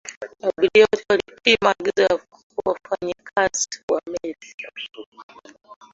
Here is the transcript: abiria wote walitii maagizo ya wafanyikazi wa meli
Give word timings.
abiria 0.47 0.85
wote 0.91 1.05
walitii 1.09 1.57
maagizo 1.61 2.01
ya 2.03 2.19
wafanyikazi 2.65 3.67
wa 3.91 4.01
meli 4.05 4.55